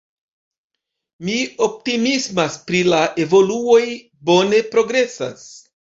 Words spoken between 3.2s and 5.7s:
evoluoj, bone progresas.